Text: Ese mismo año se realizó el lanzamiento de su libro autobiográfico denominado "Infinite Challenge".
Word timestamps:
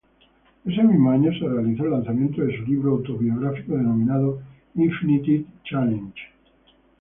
Ese 0.65 0.81
mismo 0.83 1.11
año 1.11 1.31
se 1.31 1.47
realizó 1.47 1.83
el 1.85 1.91
lanzamiento 1.91 2.41
de 2.43 2.57
su 2.57 2.63
libro 2.63 2.93
autobiográfico 2.93 3.73
denominado 3.77 4.41
"Infinite 4.73 5.45
Challenge". 5.63 6.19